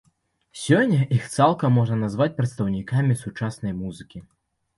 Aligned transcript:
Сёння 0.61 1.01
іх 1.17 1.27
цалкам 1.35 1.75
можна 1.81 1.99
назваць 2.05 2.31
прадстаўнікамі 2.41 3.19
сучаснай 3.23 3.73
музыкі. 3.85 4.25